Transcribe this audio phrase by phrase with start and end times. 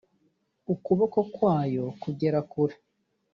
[0.73, 2.75] ukuboko kwayo kugera kure